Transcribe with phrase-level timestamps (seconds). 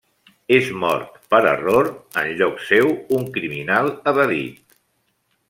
[0.55, 1.89] És mort per error
[2.23, 4.79] en lloc seu un criminal evadit.